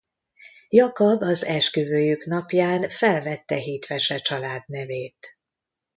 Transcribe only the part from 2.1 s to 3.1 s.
napján